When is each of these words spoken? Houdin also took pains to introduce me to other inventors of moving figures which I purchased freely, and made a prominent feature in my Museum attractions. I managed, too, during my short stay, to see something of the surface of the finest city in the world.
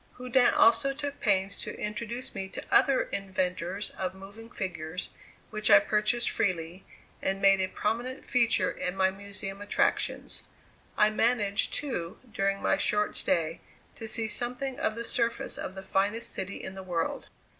Houdin 0.17 0.51
also 0.55 0.93
took 0.95 1.19
pains 1.19 1.59
to 1.59 1.79
introduce 1.79 2.33
me 2.33 2.49
to 2.49 2.73
other 2.73 3.03
inventors 3.11 3.91
of 3.91 4.15
moving 4.15 4.49
figures 4.49 5.11
which 5.51 5.69
I 5.69 5.77
purchased 5.77 6.27
freely, 6.27 6.85
and 7.21 7.39
made 7.39 7.61
a 7.61 7.67
prominent 7.67 8.25
feature 8.25 8.71
in 8.71 8.95
my 8.95 9.11
Museum 9.11 9.61
attractions. 9.61 10.47
I 10.97 11.11
managed, 11.11 11.75
too, 11.75 12.17
during 12.33 12.63
my 12.63 12.77
short 12.77 13.15
stay, 13.15 13.59
to 13.93 14.07
see 14.07 14.27
something 14.27 14.79
of 14.79 14.95
the 14.95 15.03
surface 15.05 15.59
of 15.59 15.75
the 15.75 15.83
finest 15.83 16.31
city 16.31 16.63
in 16.63 16.73
the 16.73 16.81
world. 16.81 17.27